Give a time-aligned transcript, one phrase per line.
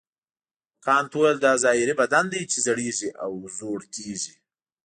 [0.85, 4.33] کانت وویل دا ظاهري بدن دی چې زړیږي او زوړ کیږي.